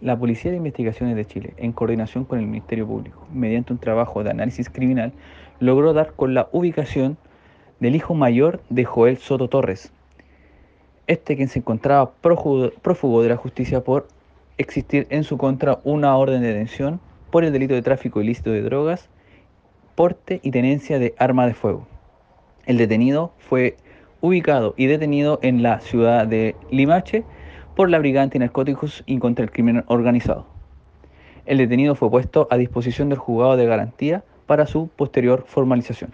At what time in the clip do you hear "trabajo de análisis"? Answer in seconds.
3.78-4.70